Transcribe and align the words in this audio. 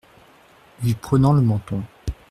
Lui 0.81 0.95
prenant 0.95 1.31
le 1.31 1.41
menton. 1.43 1.83